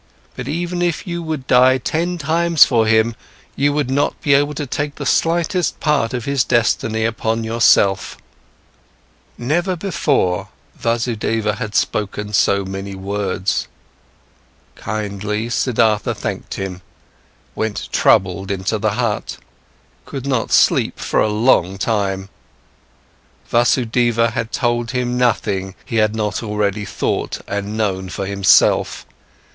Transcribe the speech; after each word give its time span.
But 0.35 0.47
even 0.47 0.81
if 0.81 1.05
you 1.05 1.21
would 1.21 1.45
die 1.45 1.77
ten 1.77 2.17
times 2.17 2.65
for 2.65 2.87
him, 2.87 3.15
you 3.55 3.71
would 3.73 3.91
not 3.91 4.19
be 4.21 4.33
able 4.33 4.55
to 4.55 4.65
take 4.65 4.95
the 4.95 5.05
slightest 5.05 5.79
part 5.79 6.11
of 6.15 6.25
his 6.25 6.43
destiny 6.43 7.05
upon 7.05 7.43
yourself." 7.43 8.17
Never 9.37 9.75
before, 9.75 10.47
Vasudeva 10.75 11.57
had 11.57 11.75
spoken 11.75 12.33
so 12.33 12.65
many 12.65 12.95
words. 12.95 13.67
Kindly, 14.73 15.49
Siddhartha 15.51 16.15
thanked 16.15 16.55
him, 16.55 16.81
went 17.53 17.87
troubled 17.91 18.49
into 18.49 18.79
the 18.79 18.93
hut, 18.93 19.37
could 20.07 20.25
not 20.25 20.51
sleep 20.51 20.97
for 20.97 21.19
a 21.19 21.29
long 21.29 21.77
time. 21.77 22.29
Vasudeva 23.51 24.31
had 24.31 24.51
told 24.51 24.89
him 24.89 25.15
nothing 25.15 25.75
he 25.85 25.97
had 25.97 26.15
not 26.15 26.41
already 26.41 26.85
thought 26.85 27.39
and 27.47 27.77
known 27.77 28.09
for 28.09 28.25
himself. 28.25 29.05